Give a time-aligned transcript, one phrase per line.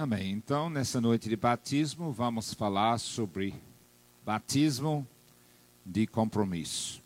[0.00, 0.32] Amém.
[0.32, 3.54] Então, nessa noite de batismo, vamos falar sobre
[4.24, 5.06] batismo
[5.84, 7.02] de compromisso.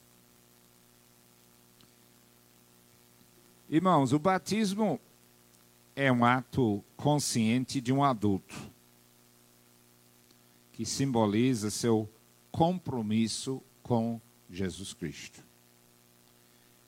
[3.68, 5.00] Irmãos, o batismo
[5.96, 8.54] é um ato consciente de um adulto
[10.72, 12.08] que simboliza seu
[12.52, 15.42] compromisso com Jesus Cristo.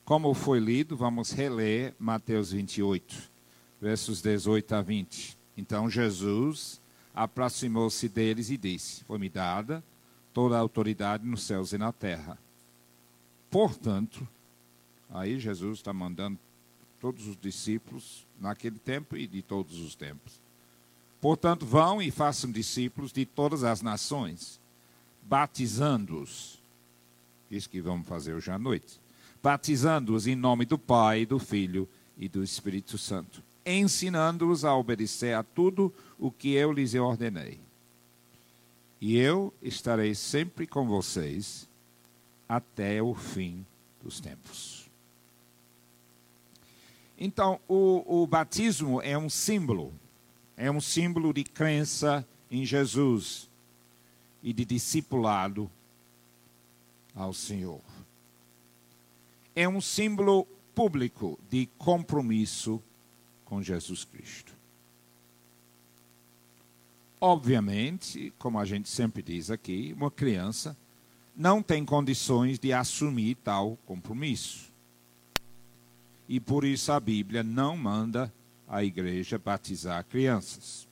[0.04, 3.28] Como foi lido, vamos reler Mateus 28,
[3.80, 5.35] versos 18 a 20.
[5.56, 6.80] Então Jesus
[7.14, 9.82] aproximou-se deles e disse: Foi-me dada
[10.32, 12.38] toda a autoridade nos céus e na terra.
[13.50, 14.28] Portanto,
[15.10, 16.38] aí Jesus está mandando
[17.00, 20.34] todos os discípulos naquele tempo e de todos os tempos.
[21.22, 24.60] Portanto, vão e façam discípulos de todas as nações,
[25.22, 26.60] batizando-os.
[27.50, 29.00] Isso que vamos fazer hoje à noite.
[29.42, 31.88] Batizando-os em nome do Pai, do Filho
[32.18, 37.58] e do Espírito Santo ensinando-os a obedecer a tudo o que eu lhes ordenei.
[39.00, 41.68] E eu estarei sempre com vocês
[42.48, 43.66] até o fim
[44.02, 44.86] dos tempos.
[47.18, 49.92] Então, o, o batismo é um símbolo,
[50.56, 53.48] é um símbolo de crença em Jesus
[54.42, 55.70] e de discipulado
[57.14, 57.80] ao Senhor.
[59.54, 62.82] É um símbolo público de compromisso
[63.46, 64.52] com Jesus Cristo.
[67.18, 70.76] Obviamente, como a gente sempre diz aqui, uma criança
[71.34, 74.70] não tem condições de assumir tal compromisso.
[76.28, 78.32] E por isso a Bíblia não manda
[78.68, 80.86] a igreja batizar crianças.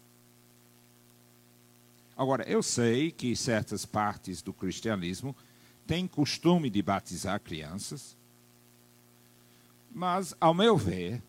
[2.16, 5.34] Agora, eu sei que certas partes do cristianismo
[5.86, 8.16] têm costume de batizar crianças,
[9.92, 11.22] mas, ao meu ver,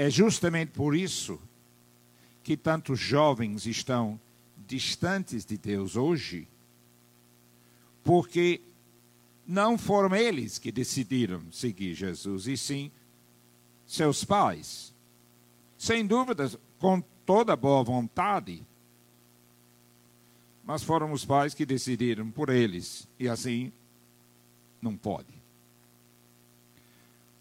[0.00, 1.38] é justamente por isso
[2.42, 4.18] que tantos jovens estão
[4.66, 6.48] distantes de Deus hoje,
[8.02, 8.62] porque
[9.46, 12.90] não foram eles que decidiram seguir Jesus, e sim
[13.86, 14.94] seus pais.
[15.76, 18.66] Sem dúvida, com toda boa vontade,
[20.64, 23.70] mas foram os pais que decidiram por eles, e assim
[24.80, 25.39] não pode.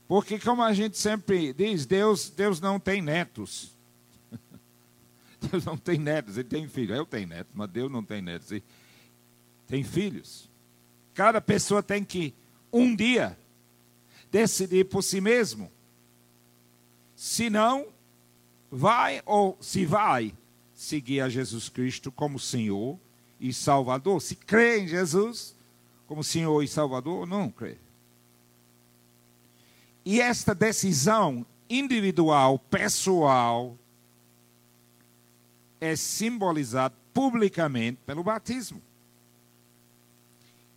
[0.10, 3.78] Porque, como a gente sempre diz, Deus, Deus não tem netos.
[5.40, 6.98] Deus não tem netos, ele tem filhos.
[6.98, 8.52] Eu tenho netos, mas Deus não tem netos.
[8.52, 8.64] Ele
[9.68, 10.50] tem filhos.
[11.14, 12.34] Cada pessoa tem que,
[12.74, 13.38] um dia,
[14.32, 15.72] decidir por si mesmo.
[17.16, 17.86] Se não,
[18.72, 20.34] vai ou se vai
[20.74, 22.98] seguir a Jesus Cristo como Senhor
[23.40, 24.20] e Salvador.
[24.24, 25.56] Se crê em Jesus
[26.08, 27.78] como Senhor e Salvador, ou não crê.
[30.10, 33.78] E esta decisão individual, pessoal,
[35.80, 38.82] é simbolizada publicamente pelo batismo,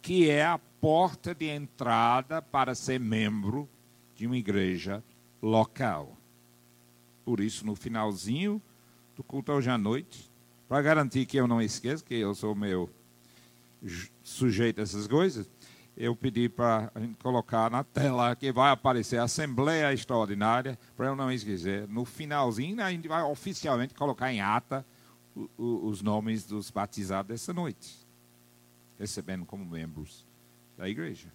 [0.03, 3.66] que é a porta de entrada para ser membro
[4.15, 5.03] de uma igreja
[5.41, 6.15] local.
[7.25, 8.60] Por isso, no finalzinho
[9.16, 10.31] do culto hoje à noite,
[10.69, 12.91] para garantir que eu não esqueça, que eu sou meu
[14.22, 15.48] sujeito a essas coisas,
[16.02, 16.90] eu pedi para
[17.22, 21.86] colocar na tela que vai aparecer a Assembleia Extraordinária, para eu não esquecer.
[21.86, 24.84] No finalzinho, a gente vai oficialmente colocar em ata
[25.32, 28.04] o, o, os nomes dos batizados dessa noite,
[28.98, 30.26] recebendo como membros
[30.76, 31.28] da igreja.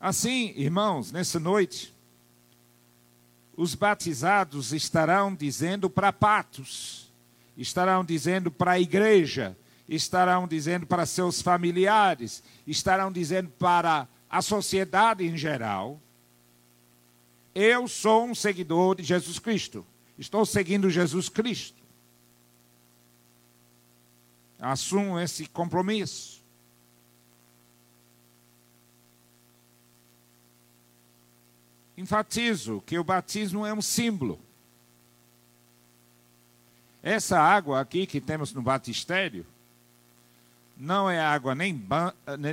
[0.00, 1.94] Assim, irmãos, nessa noite,
[3.56, 7.12] os batizados estarão dizendo para Patos,
[7.56, 9.56] estarão dizendo para a igreja,
[9.94, 16.00] estarão dizendo para seus familiares, estarão dizendo para a sociedade em geral:
[17.54, 19.84] eu sou um seguidor de Jesus Cristo.
[20.18, 21.82] Estou seguindo Jesus Cristo.
[24.58, 26.40] Assumo esse compromisso.
[31.96, 34.40] Enfatizo que o batismo é um símbolo.
[37.02, 39.44] Essa água aqui que temos no batistério
[40.82, 41.80] não é água nem,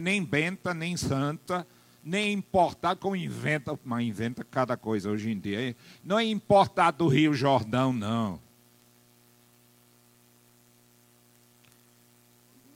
[0.03, 1.65] nem benta, nem santa,
[2.03, 5.75] nem importada, como inventa, mas inventa cada coisa hoje em dia.
[6.03, 8.39] Não é importada do Rio Jordão, não.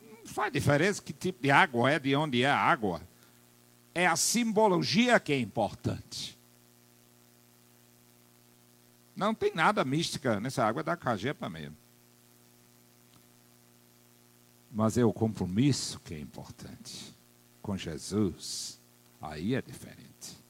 [0.01, 2.99] Não faz diferença que tipo de água é, de onde é a água.
[3.93, 6.35] É a simbologia que é importante.
[9.15, 11.82] Não tem nada mística nessa água da cajepa mesmo.
[14.73, 17.13] Mas é o compromisso que é importante.
[17.61, 18.79] Com Jesus,
[19.21, 20.43] aí é diferente.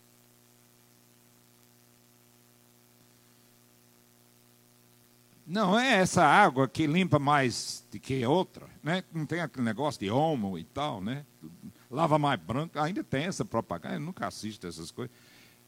[5.46, 9.04] não é essa água que limpa mais do que outra, né?
[9.14, 11.26] Não tem aquele negócio de homo e tal, né?
[11.92, 15.16] Lava mais branco, ainda tem essa propaganda, eu nunca assisto essas coisas.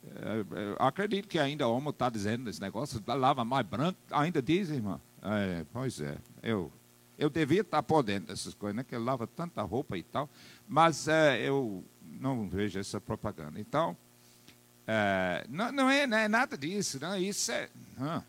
[0.04, 4.42] É, é, acredito que ainda o homo está dizendo esse negócio, lava mais branco, ainda
[4.42, 5.00] diz, irmã.
[5.22, 6.72] É, pois é, eu,
[7.18, 8.84] eu devia estar por dentro dessas coisas, né?
[8.84, 10.30] Que ele lava tanta roupa e tal,
[10.68, 13.60] mas é, eu não vejo essa propaganda.
[13.60, 13.96] Então,
[14.86, 17.70] é, não, não, é, não, é, nada disso, não, isso é.
[17.98, 18.24] Não.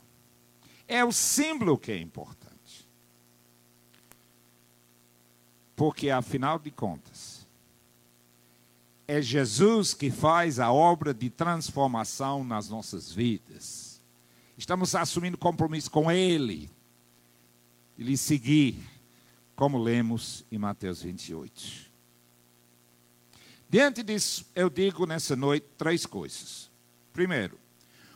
[0.87, 2.89] É o símbolo que é importante.
[5.75, 7.47] Porque, afinal de contas,
[9.07, 14.01] é Jesus que faz a obra de transformação nas nossas vidas.
[14.57, 16.71] Estamos assumindo compromisso com Ele
[17.97, 18.79] e lhe seguir,
[19.55, 21.91] como lemos em Mateus 28.
[23.69, 26.71] Diante disso, eu digo nessa noite três coisas.
[27.13, 27.59] Primeiro,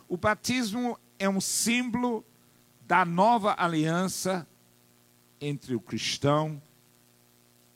[0.08, 2.24] o batismo é um símbolo
[2.86, 4.46] da nova aliança
[5.40, 6.60] entre o cristão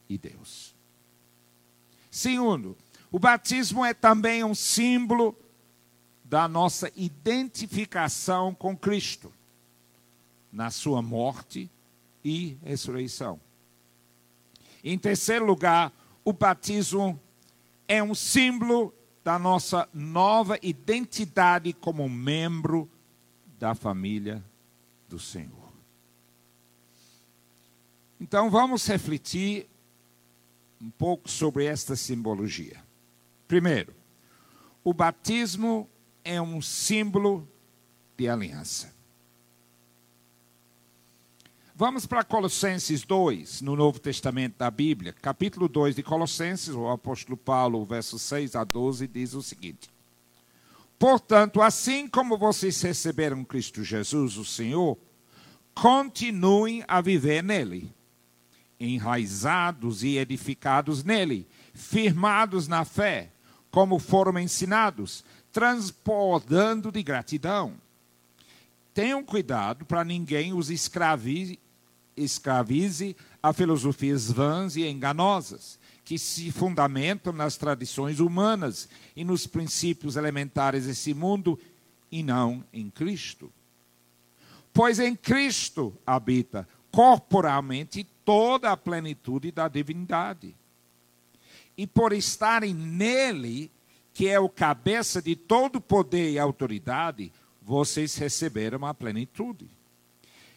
[0.08, 0.74] e Deus.
[2.10, 2.76] Segundo,
[3.10, 5.36] o batismo é também um símbolo
[6.24, 9.32] da nossa identificação com Cristo,
[10.52, 11.70] na sua morte
[12.24, 13.38] e ressurreição.
[14.82, 15.92] Em terceiro lugar,
[16.24, 17.20] o batismo
[17.86, 22.90] é um símbolo da nossa nova identidade como membro
[23.58, 24.44] da família
[25.08, 25.72] do Senhor.
[28.20, 29.66] Então vamos refletir
[30.80, 32.82] um pouco sobre esta simbologia.
[33.48, 33.94] Primeiro,
[34.82, 35.88] o batismo
[36.22, 37.48] é um símbolo
[38.16, 38.93] de aliança.
[41.86, 47.36] Vamos para Colossenses 2, no Novo Testamento da Bíblia, capítulo 2 de Colossenses, o apóstolo
[47.36, 49.90] Paulo, versos 6 a 12, diz o seguinte:
[50.98, 54.96] Portanto, assim como vocês receberam Cristo Jesus, o Senhor,
[55.74, 57.94] continuem a viver nele,
[58.80, 63.30] enraizados e edificados nele, firmados na fé,
[63.70, 65.22] como foram ensinados,
[65.52, 67.74] transportando de gratidão.
[68.94, 71.58] Tenham cuidado para ninguém os escravize,
[72.16, 80.16] escravize a filosofias vãs e enganosas que se fundamentam nas tradições humanas e nos princípios
[80.16, 81.58] elementares desse mundo
[82.12, 83.50] e não em Cristo.
[84.72, 90.54] Pois em Cristo habita corporalmente toda a plenitude da divindade.
[91.76, 93.70] E por estarem nele,
[94.12, 99.68] que é o cabeça de todo poder e autoridade, vocês receberam a plenitude.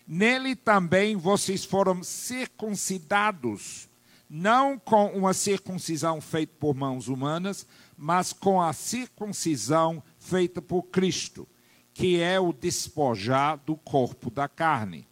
[0.08, 3.90] Nele também vocês foram circuncidados
[4.30, 7.66] não com uma circuncisão feita por mãos humanas,
[7.98, 11.48] mas com a circuncisão feita por Cristo,
[11.94, 15.08] que é o despojar do corpo da carne.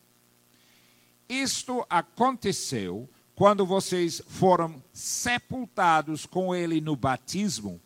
[1.27, 7.81] Isto aconteceu quando vocês foram sepultados com ele no batismo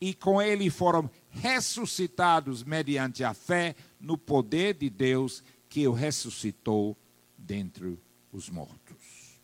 [0.00, 5.42] e com ele foram ressuscitados mediante a fé no poder de Deus
[5.76, 6.96] que o ressuscitou
[7.36, 7.98] dentre
[8.32, 9.38] os mortos.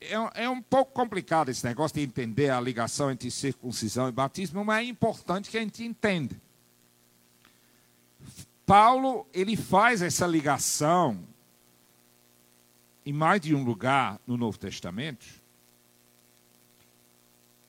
[0.00, 4.64] é, é um pouco complicado esse negócio de entender a ligação entre circuncisão e batismo,
[4.64, 6.34] mas é importante que a gente entenda.
[8.66, 11.22] Paulo, ele faz essa ligação
[13.06, 15.24] em mais de um lugar no Novo Testamento.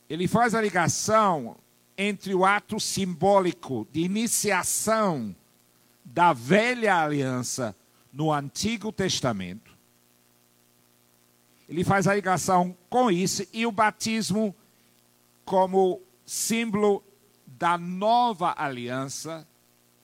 [0.09, 1.55] Ele faz a ligação
[1.97, 5.35] entre o ato simbólico de iniciação
[6.03, 7.75] da velha aliança
[8.11, 9.75] no Antigo Testamento
[11.67, 14.55] ele faz a ligação com isso e o batismo
[15.43, 17.03] como símbolo
[17.45, 19.47] da nova aliança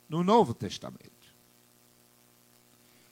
[0.10, 1.10] no Novo Testamento.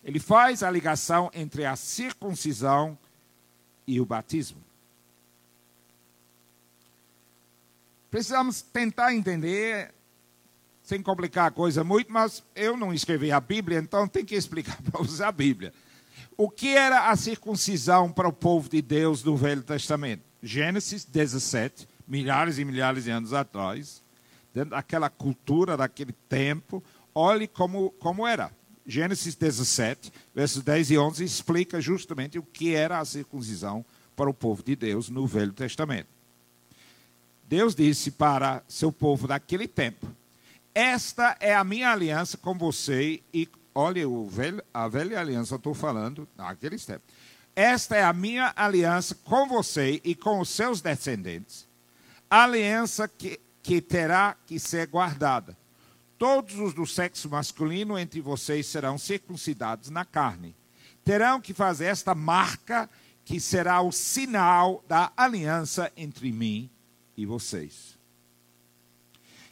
[0.03, 2.98] Ele faz a ligação entre a circuncisão
[3.86, 4.62] e o batismo.
[8.10, 9.94] Precisamos tentar entender,
[10.82, 14.82] sem complicar a coisa muito, mas eu não escrevi a Bíblia, então tem que explicar
[14.84, 15.74] para você a Bíblia.
[16.36, 20.24] O que era a circuncisão para o povo de Deus do Velho Testamento?
[20.42, 24.01] Gênesis 17, milhares e milhares de anos atrás,
[24.54, 28.51] dentro daquela cultura, daquele tempo, olhe como, como era.
[28.86, 33.86] Gênesis 17, versos 10 e 11, explica justamente o que era a circuncisão
[34.16, 36.18] para o povo de Deus no Velho Testamento.
[37.50, 40.08] Deus disse para seu povo daquele tempo:
[40.74, 45.74] Esta é a minha aliança com você e Olha, velho, a velha aliança, eu estou
[45.74, 47.08] falando naqueles tempos.
[47.56, 51.68] Esta é a minha aliança com você e com os seus descendentes.
[52.29, 55.58] Aliança que, que terá que ser guardada.
[56.18, 60.53] todos os do sexo masculino entre vocês serão circuncidados na carne.
[61.06, 62.89] Terão que fazer esta marca
[63.24, 66.70] que será o sinal da aliança entre mim
[67.19, 67.97] e vocês.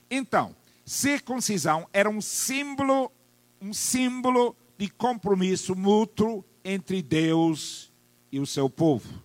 [0.10, 0.56] Então,
[0.86, 3.12] circuncisão era um símbolo,
[3.62, 7.92] um símbolo de compromisso mútuo entre Deus
[8.32, 9.22] e o seu povo.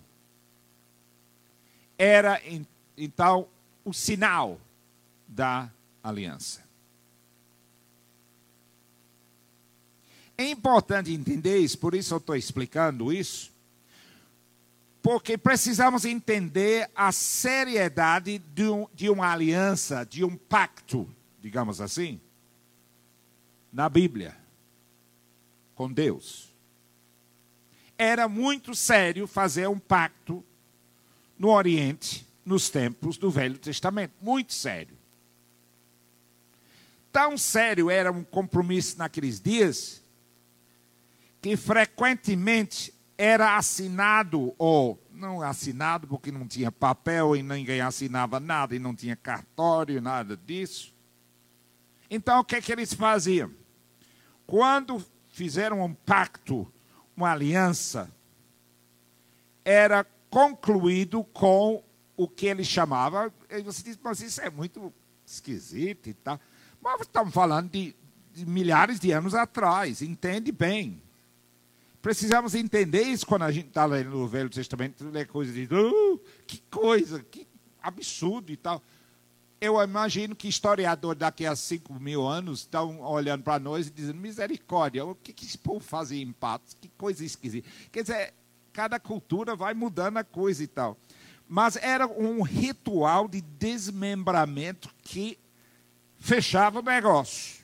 [1.97, 2.41] Era
[2.97, 3.47] então
[3.85, 4.59] o sinal
[5.25, 5.71] da
[6.03, 6.61] aliança.
[10.37, 13.52] É importante entender isso, por isso eu estou explicando isso,
[15.03, 22.21] porque precisamos entender a seriedade de, um, de uma aliança, de um pacto, digamos assim,
[23.71, 24.33] na Bíblia,
[25.75, 26.55] com Deus.
[27.97, 30.41] Era muito sério fazer um pacto
[31.37, 34.13] no Oriente, nos tempos do Velho Testamento.
[34.21, 34.97] Muito sério.
[37.11, 40.01] Tão sério era um compromisso naqueles dias
[41.41, 48.75] que frequentemente era assinado, ou não assinado porque não tinha papel e ninguém assinava nada
[48.75, 50.93] e não tinha cartório, nada disso.
[52.09, 53.51] Então o que, é que eles faziam?
[54.45, 56.71] Quando fizeram um pacto,
[57.15, 58.11] uma aliança,
[59.63, 61.83] era concluído com
[62.17, 63.33] o que ele chamava.
[63.49, 64.93] E você diz, mas isso é muito
[65.25, 66.39] esquisito e tal.
[66.81, 67.95] Mas estamos falando de,
[68.33, 71.01] de milhares de anos atrás, entende bem.
[72.03, 76.21] Precisamos entender isso quando a gente está lendo o Velho Testamento, lê coisa de uh,
[76.45, 77.47] que coisa, que
[77.81, 78.83] absurdo e tal.
[79.61, 84.19] Eu imagino que historiadores daqui a 5 mil anos estão olhando para nós e dizendo,
[84.19, 86.75] misericórdia, o que, que esse povo fazia em patos?
[86.81, 87.69] Que coisa esquisita.
[87.89, 88.33] Quer dizer,
[88.73, 90.97] cada cultura vai mudando a coisa e tal.
[91.47, 95.39] Mas era um ritual de desmembramento que
[96.19, 97.63] fechava o negócio.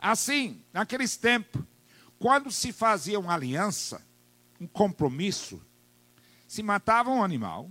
[0.00, 1.60] Assim, naqueles tempos,
[2.20, 4.06] quando se fazia uma aliança,
[4.60, 5.58] um compromisso,
[6.46, 7.70] se matava um animal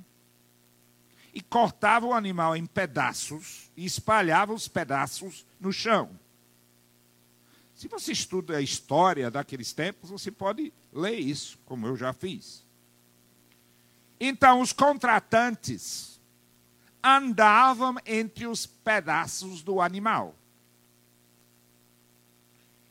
[1.31, 6.19] e cortava o animal em pedaços e espalhava os pedaços no chão.
[7.75, 12.65] Se você estuda a história daqueles tempos, você pode ler isso, como eu já fiz.
[14.19, 16.19] Então, os contratantes
[17.03, 20.38] andavam entre os pedaços do animal.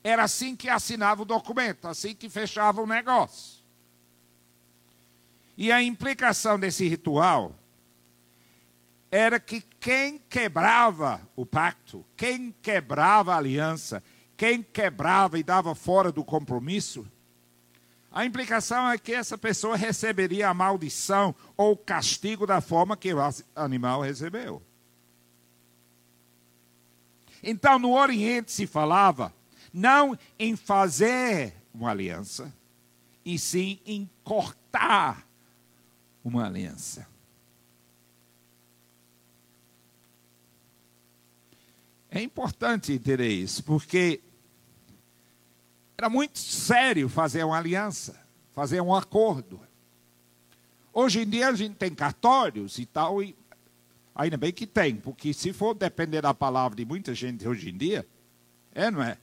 [0.02, 3.58] Era assim que assinava o documento, assim que fechava o negócio.
[5.56, 7.54] E a implicação desse ritual
[9.10, 14.02] era que quem quebrava o pacto, quem quebrava a aliança,
[14.36, 17.06] quem quebrava e dava fora do compromisso,
[18.10, 23.18] a implicação é que essa pessoa receberia a maldição ou castigo da forma que o
[23.54, 24.62] animal recebeu.
[27.42, 29.32] Então, no Oriente se falava
[29.72, 32.52] não em fazer uma aliança,
[33.24, 35.26] e sim em cortar
[36.24, 37.06] uma aliança.
[42.10, 44.20] É importante entender isso, porque
[45.96, 48.18] era muito sério fazer uma aliança,
[48.54, 49.60] fazer um acordo.
[50.92, 53.36] Hoje em dia a gente tem cartórios e tal, e
[54.14, 57.76] ainda bem que tem, porque se for depender da palavra de muita gente hoje em
[57.76, 58.06] dia,
[58.72, 59.18] é, não é?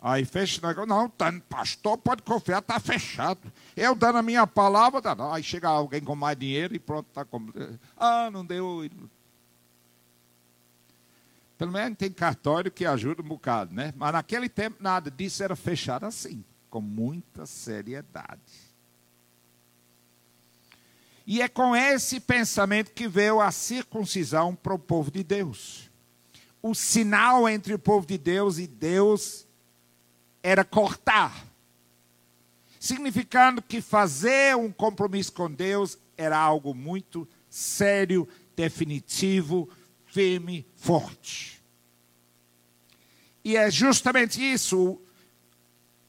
[0.00, 0.88] Aí fecha o negócio.
[0.88, 3.40] Não, tá, pastor, pode confiar, está fechado.
[3.76, 5.32] Eu dando a minha palavra, tá, não.
[5.32, 7.48] aí chega alguém com mais dinheiro e pronto, está com.
[7.96, 8.88] Ah, não deu.
[11.56, 13.92] Pelo menos tem cartório que ajuda um bocado, né?
[13.96, 18.68] Mas naquele tempo nada disso era fechado assim, com muita seriedade.
[21.26, 25.90] E é com esse pensamento que veio a circuncisão para o povo de Deus.
[26.62, 29.47] O sinal entre o povo de Deus e Deus
[30.42, 31.46] era cortar,
[32.78, 39.68] significando que fazer um compromisso com Deus era algo muito sério, definitivo,
[40.06, 41.62] firme, forte.
[43.44, 45.00] E é justamente isso,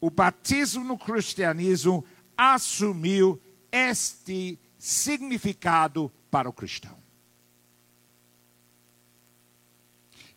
[0.02, 2.04] o batismo no cristianismo
[2.36, 3.40] assumiu
[3.72, 6.98] este significado para o cristão.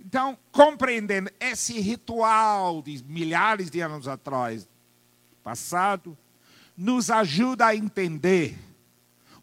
[0.04, 4.68] Então, compreendendo esse ritual de milhares de anos atrás,
[5.44, 6.18] passado,
[6.76, 8.58] nos ajuda a entender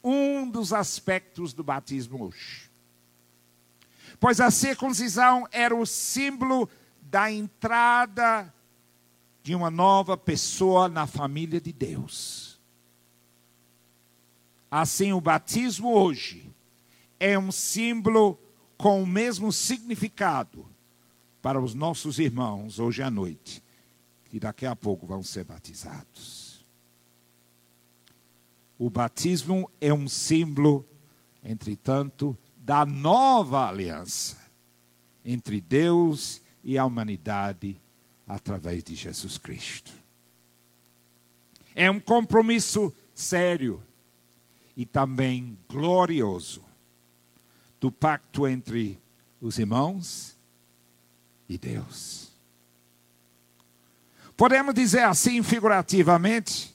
[0.04, 2.70] um dos aspectos do batismo hoje.
[4.20, 6.70] Pois a circuncisão era o símbolo
[7.02, 8.54] da entrada
[9.42, 12.60] de uma nova pessoa na família de Deus.
[14.70, 16.54] Assim, o batismo hoje
[17.18, 18.38] é um símbolo
[18.80, 20.66] com o mesmo significado
[21.42, 23.62] para os nossos irmãos hoje à noite,
[24.30, 26.64] que daqui a pouco vão ser batizados.
[28.78, 30.88] O batismo é um símbolo,
[31.44, 34.38] entretanto, da nova aliança
[35.26, 37.76] entre Deus e a humanidade
[38.26, 39.92] através de Jesus Cristo.
[41.76, 43.84] É um compromisso sério
[44.74, 46.69] e também glorioso
[47.80, 49.00] do pacto entre
[49.42, 50.38] os irmãos
[51.48, 52.30] e Deus.
[54.36, 56.74] Podemos dizer assim, figurativamente,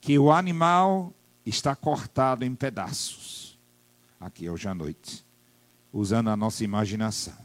[0.00, 1.12] que o animal
[1.44, 3.58] está cortado em pedaços,
[4.20, 5.24] aqui hoje à noite,
[5.92, 7.36] usando a nossa imaginação.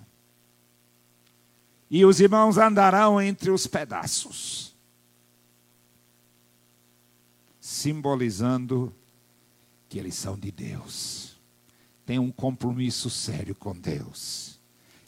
[1.90, 4.76] E os irmãos andarão entre os pedaços,
[7.60, 8.94] simbolizando
[9.90, 11.33] que eles são de Deus,
[12.06, 14.60] têm um compromisso sério com Deus,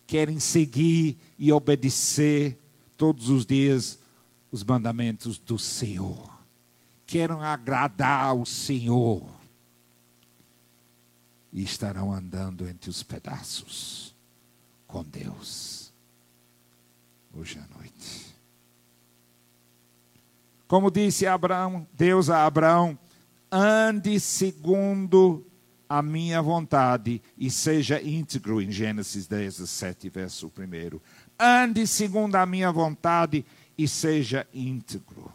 [0.08, 2.60] querem seguir e obedecer
[2.98, 4.00] todos os dias
[4.52, 6.32] os mandamentos do Senhor,
[7.06, 9.36] querem agradar o Senhor.
[11.52, 14.14] E estarão andando entre os pedaços
[14.86, 15.94] com Deus.
[17.34, 18.36] Hoje à noite.
[20.68, 22.98] Como disse Abraão, Deus a Abraão,
[23.52, 25.46] ande segundo
[25.88, 31.00] a minha vontade e seja íntegro, em Gênesis 17, verso 1.
[31.40, 33.46] Ande segundo a minha vontade
[33.78, 35.32] e seja íntegro.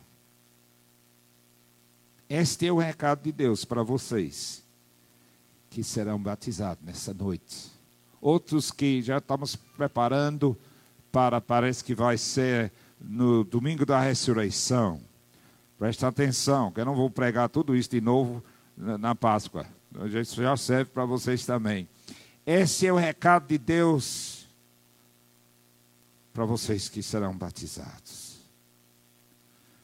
[2.28, 4.62] Este é o recado de Deus para vocês
[5.68, 7.70] que serão batizados nessa noite.
[8.20, 10.58] Outros que já estamos preparando
[11.10, 15.00] para, parece que vai ser no domingo da ressurreição.
[15.78, 18.42] Presta atenção, que eu não vou pregar tudo isso de novo
[18.76, 19.66] na Páscoa.
[20.20, 21.88] Isso já serve para vocês também.
[22.46, 24.48] Esse é o recado de Deus
[26.32, 28.40] para vocês que serão batizados.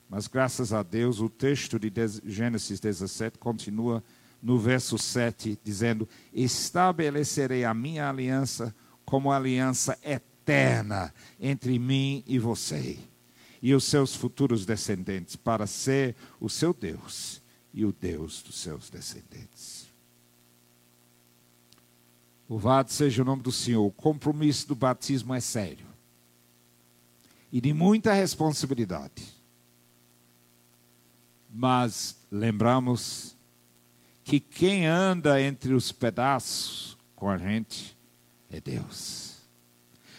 [0.08, 1.92] Mas graças a Deus, o texto de
[2.24, 4.02] Gênesis 17 continua
[4.40, 12.98] no verso 7, dizendo: Estabelecerei a minha aliança como aliança eterna entre mim e você
[13.60, 17.42] e os seus futuros descendentes, para ser o seu Deus
[17.74, 19.85] e o Deus dos seus descendentes.
[22.48, 23.84] Louvado seja o nome do Senhor.
[23.84, 25.86] O compromisso do batismo é sério
[27.50, 29.34] e de muita responsabilidade.
[31.50, 33.34] Mas lembramos
[34.22, 37.96] que quem anda entre os pedaços com a gente
[38.50, 39.36] é Deus.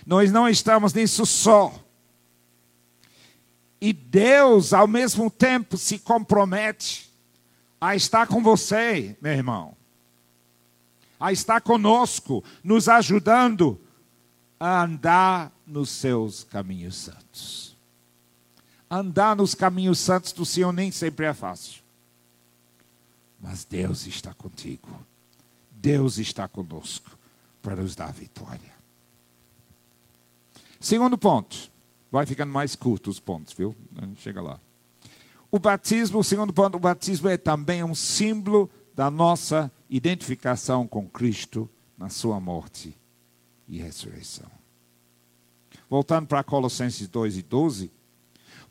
[0.06, 1.72] Nós não estamos nisso só.
[3.80, 7.14] E Deus, ao mesmo tempo, se compromete
[7.80, 9.77] a estar com você, meu irmão,
[11.20, 13.80] a estar conosco, nos ajudando
[14.60, 17.76] a andar nos seus caminhos santos.
[18.90, 21.84] Andar nos caminhos santos do Senhor nem sempre é fácil.
[23.40, 24.88] Mas Deus está contigo.
[25.72, 27.12] Deus está conosco
[27.62, 28.74] para nos dar vitória.
[30.80, 31.72] Segundo ponto.
[32.10, 33.76] Vai ficando mais curto os pontos, viu?
[34.16, 34.60] Chega lá.
[35.52, 41.08] O batismo, o segundo ponto, o batismo é também um símbolo da nossa identificação com
[41.08, 42.96] Cristo na sua morte
[43.68, 44.50] e ressurreição.
[45.90, 47.92] Voltando para Colossenses 2 e 12,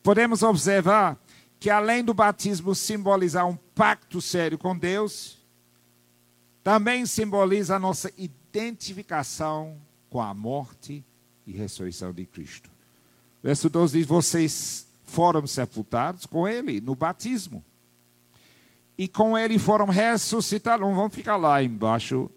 [0.02, 1.18] podemos observar
[1.59, 5.38] que além do batismo simbolizar um pacto sério com Deus,
[6.62, 9.76] também simboliza a nossa identificação
[10.11, 11.05] com a morte
[11.46, 12.70] e ressurreição de Cristo.
[13.42, 17.64] Verso 12 diz: Vocês foram sepultados com ele no batismo.
[18.99, 20.87] E com ele foram ressuscitados.
[20.87, 22.31] Não vão ficar lá embaixo.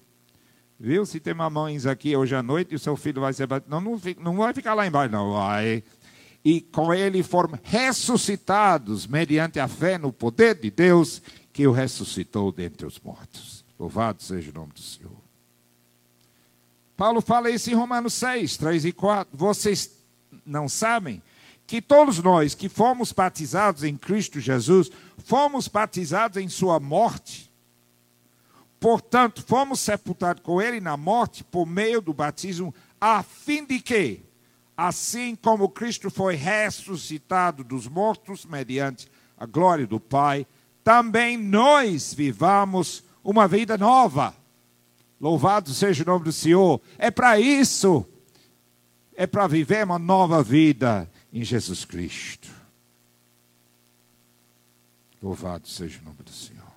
[0.79, 1.05] Viu?
[1.05, 3.69] Se tem mamães aqui hoje à noite e o seu filho vai ser batizado.
[3.69, 5.33] Não, não, não vai ficar lá embaixo, não.
[5.33, 5.83] Vai.
[6.43, 12.51] E com ele foram ressuscitados mediante a fé no poder de Deus que o ressuscitou
[12.51, 13.65] dentre os mortos.
[13.77, 15.11] Louvado seja o nome do Senhor.
[16.95, 19.37] Paulo fala isso em Romanos 6, 3 e 4.
[19.37, 19.91] Vocês
[20.45, 21.21] não sabem
[21.69, 27.47] que todos nós que fomos batizados em Cristo Jesus, fomos batizados em Sua morte.
[28.79, 34.19] Portanto, fomos sepultados com Ele na morte por meio do batismo, a fim de que,
[34.75, 40.47] assim como Cristo foi ressuscitado dos mortos mediante a glória do Pai,
[40.83, 44.35] também nós vivamos uma vida nova.
[45.21, 46.81] Louvado seja o nome do Senhor.
[46.97, 48.07] É para isso
[49.19, 52.49] é para viver uma nova vida em Jesus Cristo.
[55.21, 56.69] Louvado seja o nome do Senhor.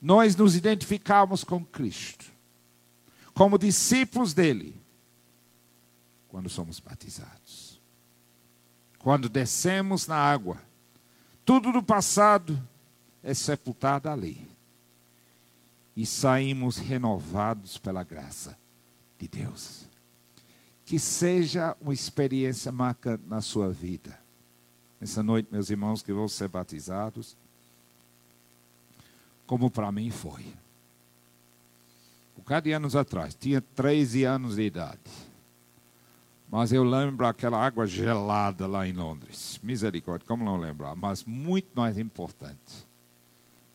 [0.00, 2.26] Nós nos identificamos com Cristo,
[3.32, 4.80] como discípulos dele,
[6.28, 7.80] quando somos batizados.
[8.98, 10.60] Quando descemos na água,
[11.44, 12.60] tudo do passado
[13.22, 14.48] é sepultado ali.
[15.96, 18.58] E saímos renovados pela graça
[19.18, 19.86] de Deus.
[20.84, 24.18] Que seja uma experiência marcante na sua vida.
[25.00, 27.36] Essa noite, meus irmãos, que vão ser batizados,
[29.46, 30.42] como para mim foi.
[32.36, 35.00] Um bocado de anos atrás, tinha 13 anos de idade.
[36.50, 39.58] Mas eu lembro aquela água gelada lá em Londres.
[39.62, 40.94] Misericórdia, como não lembrar?
[40.94, 42.86] Mas muito mais importante,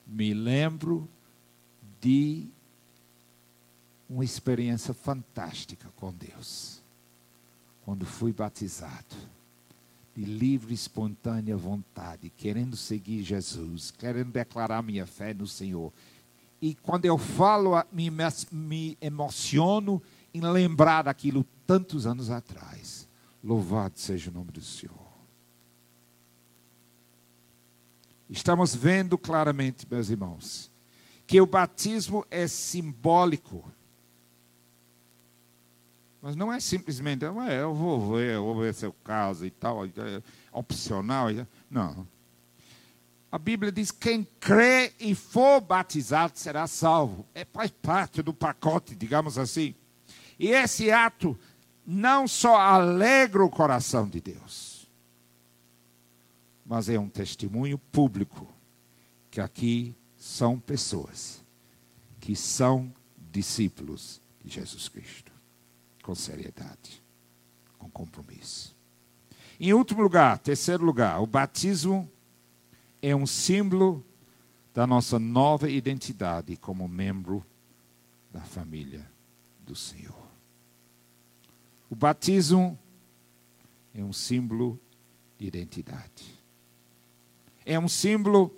[0.07, 1.07] me lembro
[1.99, 2.47] de
[4.09, 6.78] uma experiência fantástica com Deus.
[7.89, 9.15] Quando fui batizado,
[10.15, 15.91] de livre e espontânea vontade, querendo seguir Jesus, querendo declarar minha fé no Senhor.
[16.61, 18.11] E quando eu falo, me,
[18.51, 19.99] me emociono
[20.31, 23.09] em lembrar daquilo tantos anos atrás.
[23.43, 24.95] Louvado seja o nome do Senhor.
[28.29, 30.71] Estamos vendo claramente, meus irmãos,
[31.25, 33.63] que o batismo é simbólico.
[36.21, 39.89] Mas não é simplesmente, eu vou ver, eu vou ver seu caso e tal, é
[40.51, 41.27] opcional.
[41.69, 42.05] Não.
[43.31, 47.25] A Bíblia diz: quem crê e for batizado será salvo.
[47.33, 49.75] É, faz parte do pacote, digamos assim.
[50.37, 51.37] E esse ato
[51.85, 54.89] não só alegra o coração de Deus,
[56.65, 58.47] mas é um testemunho público
[59.31, 61.43] que aqui são pessoas
[62.19, 65.28] que são discípulos de Jesus Cristo,
[66.03, 67.01] com seriedade,
[67.77, 68.75] com compromisso.
[69.59, 72.09] Em último lugar, terceiro lugar, o batismo
[73.01, 74.05] é um símbolo
[74.73, 77.45] da nossa nova identidade como membro
[78.31, 79.05] da família
[79.59, 80.29] do Senhor.
[81.89, 82.77] O batismo
[83.93, 84.79] é um símbolo
[85.37, 86.39] de identidade.
[87.65, 88.55] É um símbolo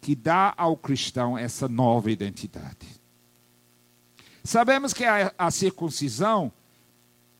[0.00, 3.01] que dá ao cristão essa nova identidade.
[4.44, 6.52] Sabemos que a, a circuncisão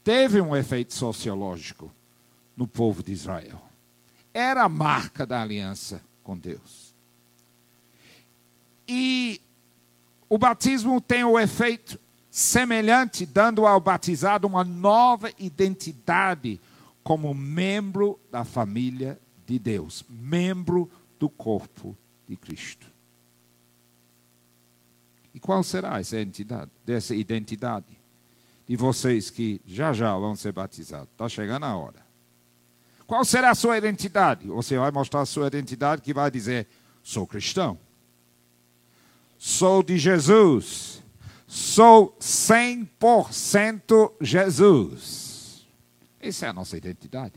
[0.04, 1.92] teve um efeito sociológico
[2.56, 3.60] no povo de Israel.
[4.32, 6.94] Era a marca da aliança com Deus.
[8.86, 9.40] E
[10.28, 11.98] o batismo tem o efeito
[12.30, 16.60] semelhante, dando ao batizado uma nova identidade
[17.02, 21.96] como membro da família de Deus, membro do corpo
[22.28, 22.91] de Cristo.
[25.42, 27.86] Qual será essa identidade, dessa identidade
[28.66, 31.10] de vocês que já já vão ser batizados?
[31.12, 32.00] Está chegando a hora.
[33.06, 34.46] Qual será a sua identidade?
[34.46, 36.66] Você vai mostrar a sua identidade que vai dizer:
[37.02, 37.78] sou cristão,
[39.36, 41.02] sou de Jesus
[41.54, 45.68] Sou 100% Jesus.
[46.18, 47.34] Essa é a nossa identidade.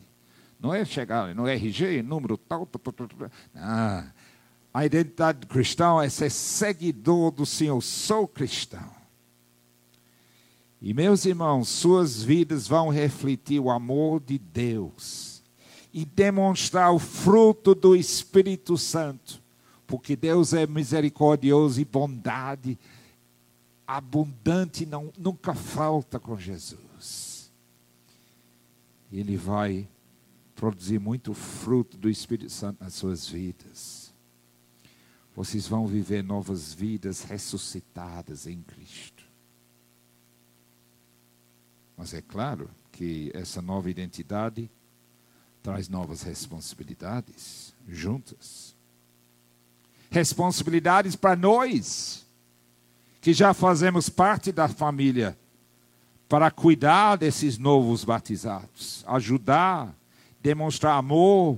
[0.57, 2.65] Não é chegar no RG, número tal.
[2.65, 3.29] tal, tal, tal.
[4.75, 7.79] A identidade cristã é ser seguidor do Senhor.
[7.81, 8.91] Sou cristão.
[10.81, 15.41] E meus irmãos, suas vidas vão refletir o amor de Deus
[15.93, 19.41] e demonstrar o fruto do Espírito Santo,
[19.87, 22.77] porque Deus é misericordioso e bondade
[23.87, 27.49] abundante não, nunca falta com Jesus.
[29.09, 29.87] Ele vai
[30.53, 34.04] produzir muito fruto do Espírito Santo nas suas vidas.
[35.35, 39.23] Vocês vão viver novas vidas ressuscitadas em Cristo.
[41.97, 44.69] Mas é claro que essa nova identidade
[45.61, 48.73] traz novas responsabilidades juntas.
[50.09, 52.25] Responsabilidades para nós
[53.19, 55.37] que já fazemos parte da família,
[56.29, 59.93] para cuidar desses novos batizados, ajudar,
[60.39, 61.57] demonstrar amor,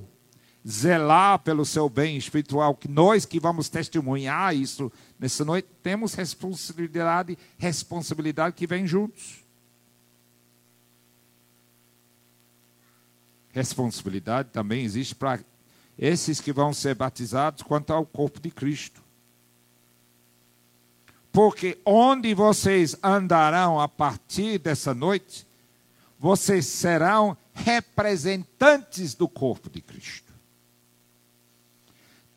[0.67, 7.37] zelar pelo seu bem espiritual, que nós que vamos testemunhar isso nessa noite, temos responsabilidade,
[7.57, 9.43] responsabilidade que vem juntos.
[13.51, 15.39] Responsabilidade também existe para
[15.97, 19.07] esses que vão ser batizados quanto ao corpo de Cristo
[21.37, 25.45] porque onde vocês andarão a partir dessa noite,
[26.17, 30.26] vocês serão representantes do corpo de Cristo.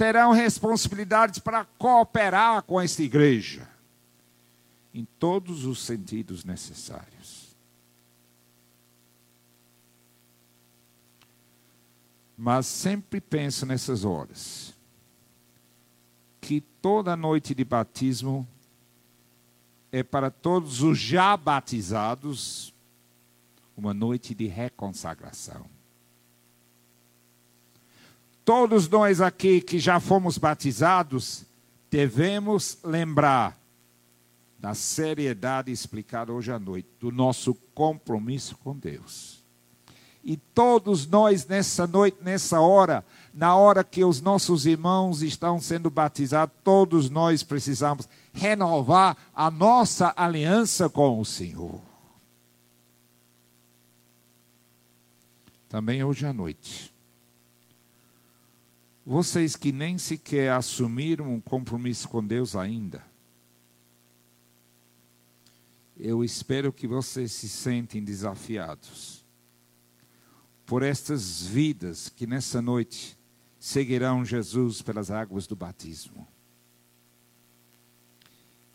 [0.00, 3.68] Terão responsabilidades para cooperar com esta igreja,
[4.94, 7.54] em todos os sentidos necessários.
[12.34, 14.72] Mas sempre penso nessas horas
[16.40, 18.48] que toda noite de batismo
[19.92, 22.72] é para todos os já batizados
[23.76, 25.66] uma noite de reconsagração.
[28.44, 31.44] Todos nós aqui que já fomos batizados,
[31.90, 33.58] devemos lembrar
[34.58, 39.40] da seriedade explicada hoje à noite, do nosso compromisso com Deus.
[40.22, 45.88] E todos nós, nessa noite, nessa hora, na hora que os nossos irmãos estão sendo
[45.88, 51.80] batizados, todos nós precisamos renovar a nossa aliança com o Senhor.
[55.70, 56.92] Também hoje à noite.
[59.04, 63.04] Vocês que nem sequer assumiram um compromisso com Deus ainda,
[65.96, 69.24] eu espero que vocês se sentem desafiados
[70.64, 73.18] por estas vidas que nessa noite
[73.58, 76.26] seguirão Jesus pelas águas do batismo.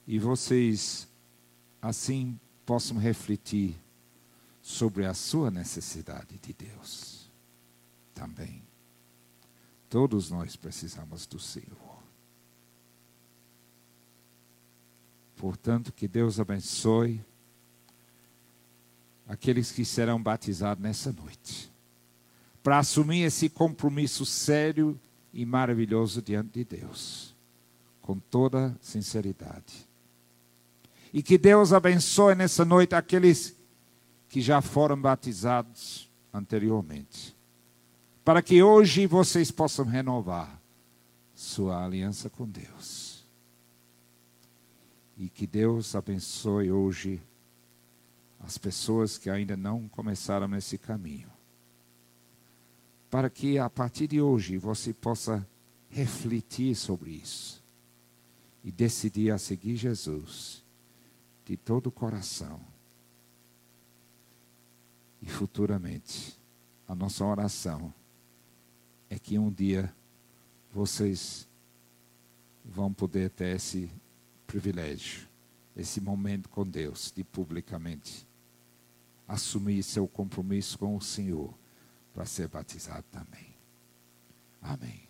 [0.05, 1.07] E vocês
[1.81, 3.75] assim possam refletir
[4.61, 7.31] sobre a sua necessidade de Deus
[8.13, 8.64] também.
[9.89, 11.95] Todos nós precisamos do Senhor.
[15.35, 17.21] Portanto, que Deus abençoe
[19.27, 21.71] aqueles que serão batizados nessa noite,
[22.63, 24.99] para assumir esse compromisso sério
[25.33, 27.35] e maravilhoso diante de Deus,
[28.01, 29.87] com toda sinceridade.
[31.11, 33.55] E que Deus abençoe nessa noite aqueles
[34.29, 37.34] que já foram batizados anteriormente,
[38.25, 40.59] para que hoje vocês possam renovar
[41.35, 43.23] sua aliança com Deus
[45.15, 47.21] e que Deus abençoe hoje
[48.39, 51.29] as pessoas que ainda não começaram nesse caminho.
[53.11, 55.47] Para que a partir de hoje você possa
[55.87, 57.63] refletir sobre isso
[58.63, 60.63] e decidir a seguir Jesus
[61.45, 62.59] de todo o coração.
[65.21, 66.35] E futuramente,
[66.87, 67.93] a nossa oração
[69.09, 69.93] é que um dia
[70.73, 71.47] vocês
[72.63, 73.89] vão poder ter esse
[74.47, 75.27] privilégio,
[75.75, 78.27] esse momento com Deus, de publicamente
[79.27, 81.53] assumir seu compromisso com o Senhor
[82.13, 83.55] para ser batizado também.
[84.61, 85.04] Amém.